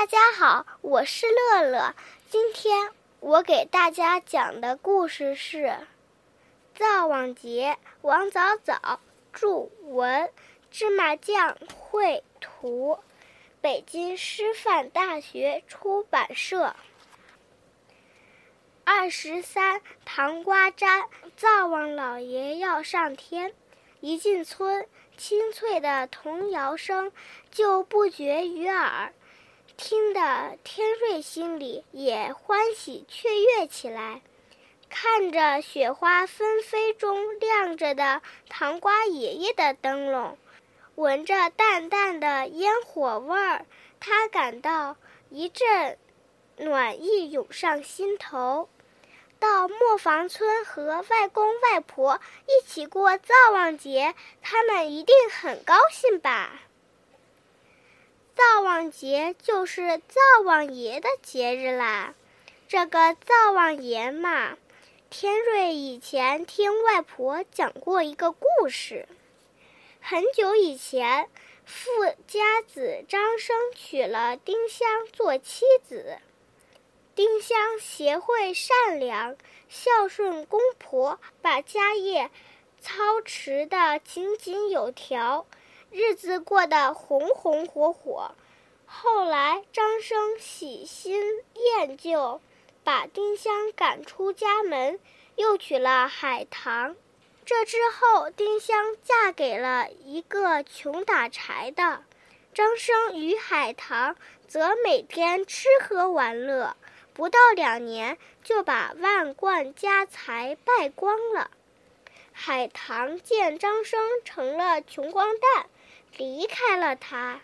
[0.00, 1.94] 大家好，我是乐乐。
[2.30, 5.58] 今天我给大家讲的故事是
[6.74, 7.76] 《灶王节》。
[8.00, 8.98] 王早早
[9.30, 10.30] 著文，
[10.70, 12.98] 芝麻酱绘图，
[13.60, 16.74] 北京师范大学出版社。
[18.84, 23.52] 二十三，糖瓜粘，灶王老爷要上天。
[24.00, 24.88] 一进村，
[25.18, 27.12] 清脆的童谣声
[27.50, 29.12] 就不绝于耳，
[29.82, 34.20] 听得天瑞心里也欢喜雀跃起来。
[34.90, 38.20] 看着雪花纷飞中亮着的
[38.50, 40.36] 糖瓜爷爷的灯笼，
[40.96, 43.64] 闻着淡淡的烟火味儿，
[43.98, 44.96] 他感到
[45.30, 45.96] 一阵
[46.58, 48.68] 暖意涌上心头。
[49.38, 56.60] 到磨坊村和外公外婆一起过灶王节，他们一定很高兴吧？
[58.40, 60.14] 灶王节就是灶
[60.46, 62.14] 王爷的节日啦。
[62.68, 64.56] 这个灶王爷嘛，
[65.10, 69.06] 天瑞以前听外婆讲过一个故事。
[70.00, 71.28] 很久以前，
[71.66, 71.90] 富
[72.26, 76.16] 家子张生娶了丁香做妻子。
[77.14, 79.36] 丁香贤惠善良、
[79.68, 82.30] 孝顺公婆，把家业
[82.80, 85.44] 操持得井井有条，
[85.92, 88.32] 日子过得红红火火。
[88.86, 91.20] 后来张生喜新
[91.54, 92.40] 厌旧，
[92.84, 95.00] 把丁香赶出家门，
[95.36, 96.96] 又娶了海棠。
[97.44, 102.04] 这之后，丁香嫁给了一个穷打柴的，
[102.54, 106.76] 张生与海棠则每天吃喝玩乐。
[107.12, 111.50] 不到两年，就把万贯家财败光了。
[112.32, 115.66] 海棠见张生成了穷光蛋，
[116.16, 117.40] 离开了他。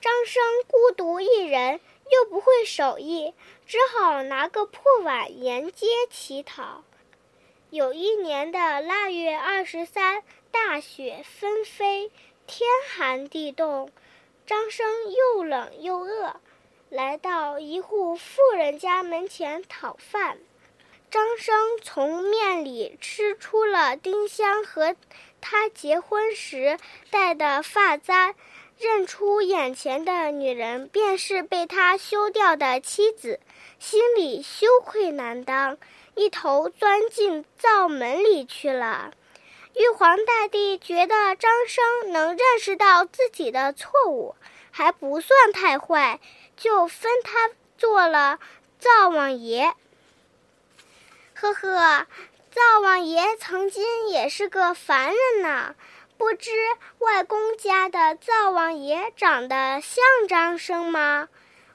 [0.00, 3.34] 张生孤独一人，又不会手艺，
[3.66, 6.84] 只好拿个破碗沿街乞讨。
[7.70, 12.10] 有一年的腊月二十三，大雪纷飞，
[12.46, 13.90] 天寒地冻，
[14.46, 16.36] 张生又冷又饿。
[16.88, 20.38] 来到一户富人家门前讨饭，
[21.10, 24.94] 张生从面里吃出了丁香和
[25.40, 26.78] 他结婚时
[27.10, 28.34] 戴的发簪，
[28.78, 33.40] 认出眼前的女人便是被他休掉的妻子，
[33.78, 35.78] 心里羞愧难当，
[36.14, 39.12] 一头钻进灶门里去了。
[39.74, 44.34] 玉皇大帝觉得张生能认识到自己的错误，
[44.70, 46.20] 还不算太坏。
[46.56, 48.40] 就分他做了
[48.80, 49.72] 灶王爷。
[51.40, 52.06] 呵呵，
[52.50, 55.76] 灶王爷曾经也是个凡人呢。
[56.16, 56.50] 不知
[56.98, 61.28] 外公家的灶王爷长得像张生吗？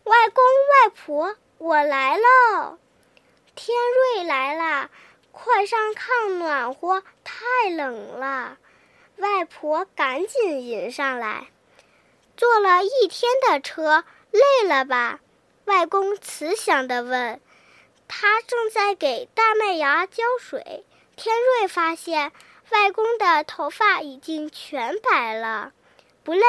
[0.03, 2.77] 外公外婆，我来喽！
[3.55, 3.77] 天
[4.15, 4.89] 瑞来啦，
[5.31, 8.57] 快上炕暖和，太冷了。
[9.15, 11.47] 外婆赶紧迎上来，
[12.35, 14.03] 坐了一天的车。
[14.29, 15.21] 累了吧？
[15.63, 17.39] 外公慈祥地问。
[18.15, 20.85] 他正在给大麦芽浇水。
[21.15, 22.31] 天瑞发现
[22.69, 25.73] 外公的头发已经全白了。
[26.23, 26.43] 不累，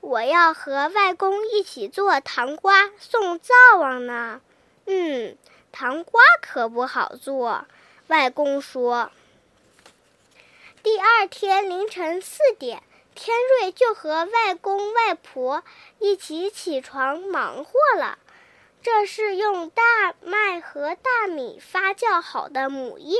[0.00, 4.40] 我要和外公一起做糖瓜送灶王呢。
[4.86, 5.36] 嗯，
[5.72, 7.66] 糖瓜可不好做。
[8.06, 9.12] 外公说。
[10.82, 12.82] 第二天凌晨四点。
[13.14, 15.62] 天瑞就和外公外婆
[16.00, 18.18] 一起起床忙活了。
[18.84, 19.82] 这是用大
[20.20, 23.16] 麦和大米发酵好的母液，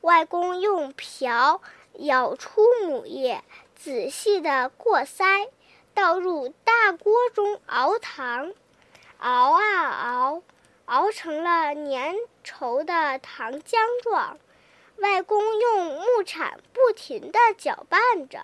[0.00, 1.62] 外公用瓢
[1.92, 3.44] 舀出母液，
[3.76, 5.48] 仔细的过筛，
[5.94, 8.52] 倒入大锅中熬糖，
[9.18, 10.42] 熬啊熬，
[10.86, 14.36] 熬成了粘稠的糖浆状。
[14.96, 18.40] 外公用木铲不停地搅拌着。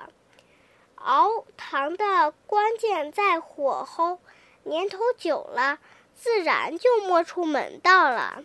[0.95, 4.21] 熬糖的关键在火候，
[4.63, 5.81] 年头久了，
[6.21, 8.43] 自然就摸出门道了。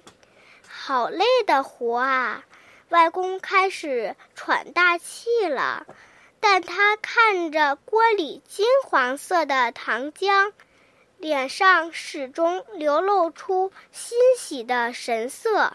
[0.67, 2.45] 好累的活啊！
[2.89, 5.87] 外公开始喘大气了，
[6.39, 10.53] 但他看着锅里金黄色的糖浆，
[11.17, 15.73] 脸上始终流露出欣喜的神色。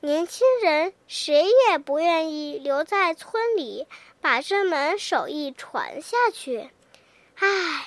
[0.00, 3.86] 年轻人谁也不愿意留在村里，
[4.20, 6.70] 把这门手艺传下去。
[7.38, 7.86] 唉，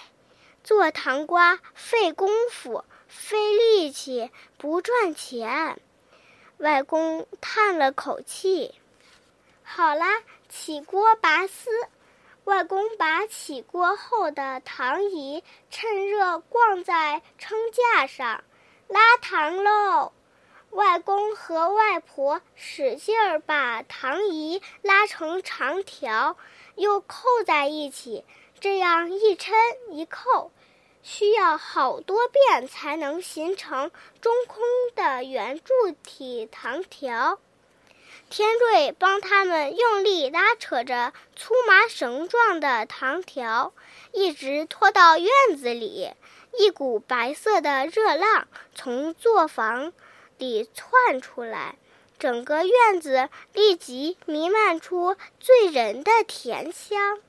[0.67, 5.79] 做糖瓜费功夫、费力气，不赚钱。
[6.57, 8.75] 外公叹了口气。
[9.63, 11.69] 好啦，起锅拔丝。
[12.43, 18.43] 外公把起锅后的糖饴趁热婆逛在撑架上，
[18.89, 20.11] 拉糖喽。
[20.71, 26.35] 外公和外婆使劲儿把糖饴拉成长条，
[26.75, 28.25] 又扣在一起，
[28.59, 29.53] 这样一抻
[29.91, 30.51] 一扣，
[31.09, 34.62] 需要好多遍才能形成中空
[34.94, 35.74] 的圆柱
[36.04, 37.39] 体糖条。
[38.30, 43.71] 天瑞帮他们用力拉扯着粗麻绳状的糖条，
[44.12, 46.12] 一直拖到院子里。
[46.59, 49.94] 一股白色的热浪从作坊
[50.38, 51.77] 里窜出来，
[52.19, 57.21] 整个院子立即弥漫出醉人的甜香。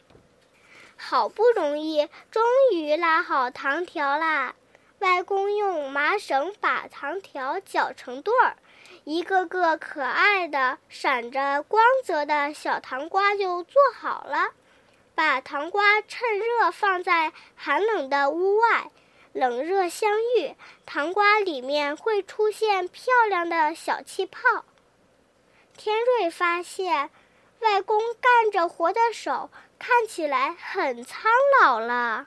[0.99, 2.43] 好不容易，终
[2.75, 4.55] 于拉好糖条啦！
[4.99, 8.57] 外公用麻绳把糖条绞成对儿。
[9.05, 14.51] 一个个可爱的、闪着光泽的小糖瓜就做好了。
[15.15, 18.91] 把糖瓜趁热放在寒冷的屋外，
[19.33, 20.55] 冷热相遇，
[20.85, 24.65] 糖瓜里面会出现漂亮的小气泡。
[25.77, 27.11] 天瑞发现，
[27.61, 29.49] 外公干着活的手
[29.79, 31.31] 看起来很苍
[31.61, 32.27] 老了。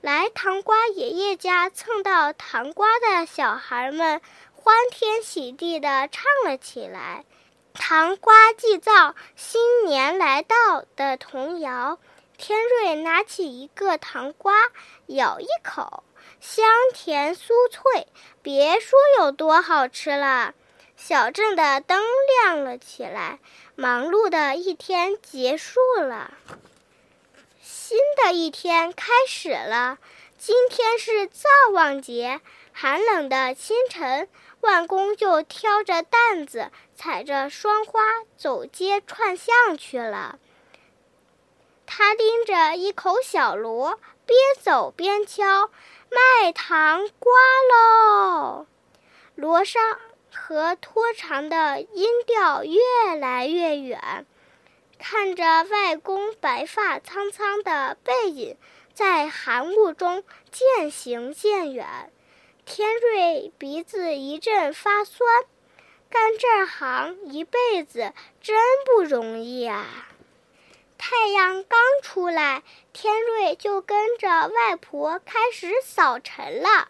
[0.00, 4.20] 来糖瓜爷爷家蹭到糖瓜的小孩们。
[4.64, 7.24] 欢天喜地地唱了起来，
[7.74, 11.98] 糖瓜祭灶，新年来到的童谣。
[12.38, 14.54] 天瑞拿起一个糖瓜，
[15.06, 16.04] 咬一口，
[16.40, 16.64] 香
[16.94, 18.06] 甜酥脆，
[18.40, 20.54] 别说有多好吃了。
[21.04, 23.40] 小镇的灯亮了起来，
[23.74, 26.32] 忙碌的一天结束了，
[27.60, 29.98] 新的一天开始了。
[30.38, 32.40] 今天是灶王节，
[32.72, 34.28] 寒冷的清晨。
[34.60, 38.00] 万公就挑着担子，踩着霜花
[38.36, 40.38] 走街串巷去了。
[41.84, 45.68] 他拎着一口小锣，边走边敲
[46.08, 47.32] ：“卖糖瓜
[47.72, 48.66] 喽！”
[49.34, 49.98] 锣上
[50.34, 52.80] 和拖长的音调越
[53.18, 54.26] 来越远。
[54.98, 58.56] 看着外公白发苍苍的背影，
[58.94, 62.12] 在寒雾中渐行渐远。
[62.64, 65.44] 天瑞鼻子一阵发酸，
[66.08, 68.56] 干这行一辈子真
[68.86, 70.08] 不容易啊！
[70.96, 72.62] 太阳刚出来，
[72.92, 76.88] 天瑞就跟着外婆开始扫尘了，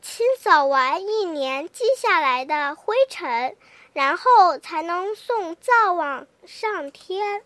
[0.00, 3.56] 清扫完一年积下来的灰尘，
[3.92, 7.42] 然后才能送灶王上天。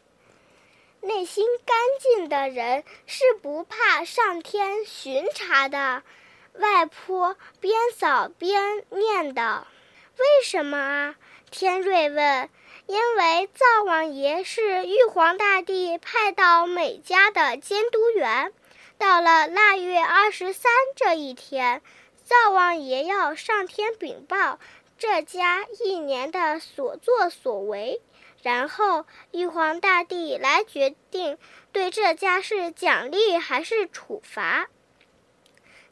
[1.00, 6.02] 内心干净的人是不怕上天巡查的。
[6.54, 9.62] 外婆边扫边念叨
[10.18, 11.16] ：“为什么啊？”
[11.50, 12.48] 天瑞问。
[12.86, 18.52] “因为灶王爷是玉皇大帝派到每家的监督员。
[18.98, 21.80] 到了腊月二十三这一天，
[22.32, 24.58] 灶王爷要上天禀报
[24.96, 28.00] 这家一年的所作所为，
[28.42, 31.36] 然后玉皇大帝来决定
[31.72, 34.68] 对这家是奖励还是处罚。”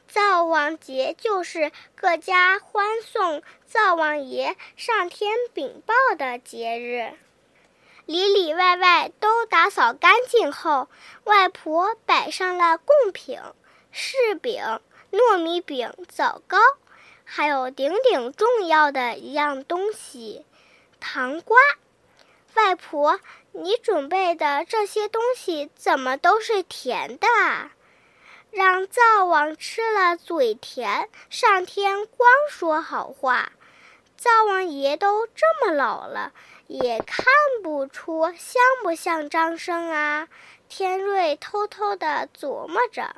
[0.09, 7.13] 灶王节就是各家欢送灶王爷上天禀报的节日。
[8.07, 10.89] 里里外外都打扫干净后，
[11.25, 13.39] 外婆摆上了贡品：
[13.93, 14.81] 柿饼、
[15.13, 16.59] 糯米饼、枣糕，
[17.25, 20.45] 还有顶顶重要的一样东西——
[21.01, 21.59] 糖瓜。
[22.55, 23.21] 外婆，
[23.53, 27.73] 你准备的这些东西怎么都是甜的啊？
[28.51, 33.53] 让灶王吃了嘴甜，上天光说好话。
[34.17, 36.33] 灶王爷都这么老了，
[36.67, 37.25] 也看
[37.63, 40.29] 不出像不像张生啊？
[40.69, 43.15] 天瑞偷偷地琢磨着。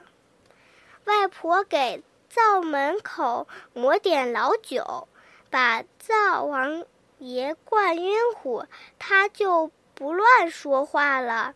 [1.04, 5.08] 外婆给灶门口抹点老酒，
[5.50, 6.84] 把灶王
[7.18, 8.66] 爷灌晕乎，
[8.98, 11.54] 他就不乱说话了。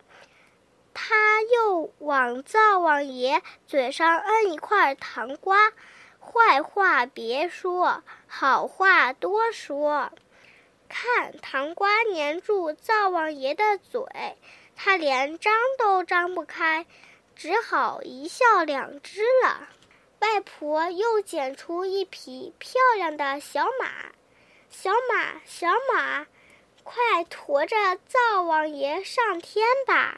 [0.93, 5.71] 他又往灶王爷嘴上摁一块糖瓜，
[6.19, 10.11] 坏话别说，好话多说。
[10.89, 14.03] 看糖瓜粘住灶王爷的嘴，
[14.75, 16.85] 他连张都张不开，
[17.37, 19.69] 只好一笑了之了。
[20.19, 23.87] 外婆又捡出一匹漂亮的小马，
[24.71, 26.25] 小马，小马，
[26.83, 27.75] 快驮着
[28.07, 30.17] 灶王爷上天吧。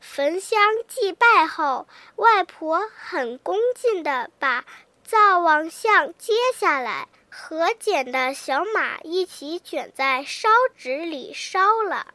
[0.00, 4.64] 焚香祭拜后，外婆很恭敬地把
[5.02, 12.14] 灶王像接下来，和捡的小马一起卷在烧纸里烧了。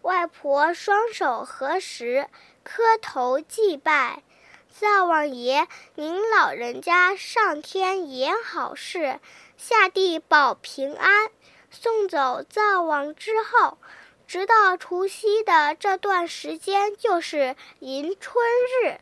[0.00, 2.28] 外婆双手合十，
[2.66, 4.24] 磕头祭拜。
[4.68, 9.20] 灶王爷，您老人家上天言好事，
[9.56, 11.30] 下地保平安。
[11.70, 13.78] 送走灶王之后，
[14.26, 18.44] 直到除夕的这段时间就是迎春
[18.82, 18.98] 日，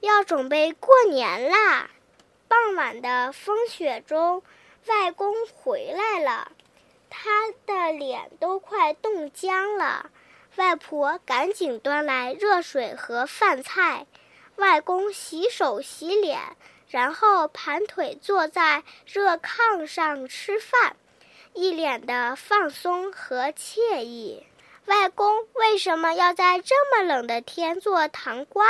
[0.00, 1.90] 要准备过年啦。
[2.48, 4.42] 傍晚的风雪中，
[4.86, 6.50] 外公回来了，
[7.10, 10.10] 他的脸都快冻僵了。
[10.56, 14.06] 外婆赶紧端来热水和饭菜，
[14.56, 16.40] 外公洗手洗脸，
[16.88, 20.96] 然后盘腿坐在热炕上吃饭。
[21.54, 24.46] 一脸的放松和惬意。
[24.86, 28.66] 外公为什么要在这么冷的天做糖瓜？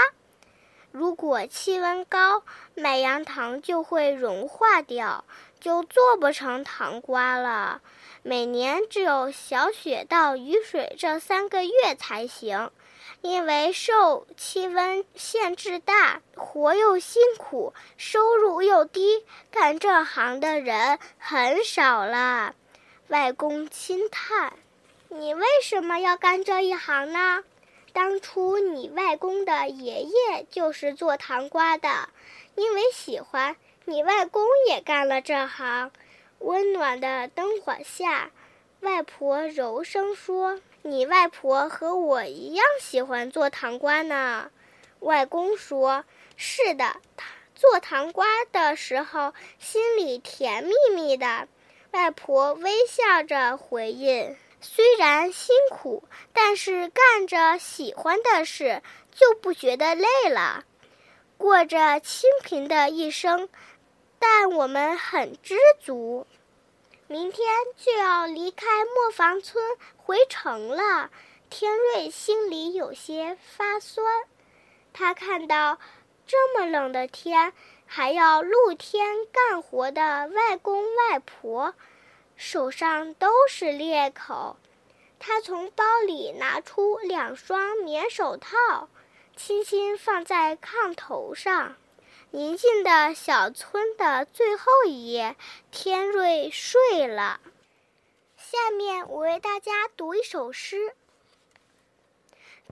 [0.91, 2.43] 如果气温高，
[2.75, 5.25] 麦芽糖就会融化掉，
[5.63, 7.81] 就做不成糖瓜了。
[8.25, 12.73] 每年只有小雪到雨水这三个月才行，
[13.21, 22.57] 因为受气温限制大，活又辛苦，收入又低，干这行的人很少了。
[23.07, 24.55] 外公轻叹
[25.09, 27.45] ：“你为什么要干这一行呢？
[27.93, 32.09] 当初你外公的爷爷就是做糖瓜的，
[32.55, 35.91] 因为喜欢，你外公也干了这行。”
[36.41, 38.31] 温暖的灯火下，
[38.81, 44.51] 外婆柔声说：“你外婆和我一样喜欢做糖瓜呢。”
[44.99, 46.05] 外公说
[46.37, 46.97] ：“是的，
[47.55, 51.47] 做糖瓜的时候心里甜蜜蜜的。”
[51.93, 60.65] 外婆微笑着回应：“虽然辛苦，但是干着喜欢的事就不觉得累了，
[61.37, 63.49] 过着清贫的一生，
[64.23, 66.25] 但我们很知足。
[67.09, 67.45] 明天
[67.77, 71.11] 就要离开磨坊村回城了。”
[71.51, 74.07] 天瑞心里有些发酸，
[74.95, 75.79] 他看到
[76.27, 77.53] 这么冷的天。
[77.95, 81.75] 还要露天干活的外公外婆，
[82.37, 84.57] 手上都是裂口。
[85.19, 88.89] 他从包里拿出两双棉手套，
[89.37, 91.77] 轻轻放在炕头上。
[92.35, 95.37] 宁静的小村的最后一夜，
[95.71, 97.43] 天瑞睡了。
[98.39, 100.77] 下面我为大家读一首诗，《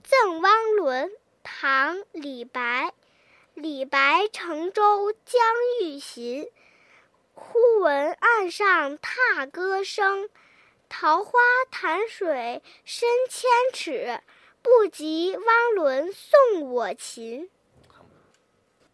[0.02, 1.10] 赠汪伦》，
[1.42, 2.94] 唐·李白。
[3.52, 5.42] 李白乘舟将
[5.82, 6.50] 欲行，
[7.34, 10.30] 忽闻岸上踏歌声。
[10.88, 11.38] 桃花
[11.70, 14.22] 潭水深千尺，
[14.62, 17.50] 不及汪伦送我情。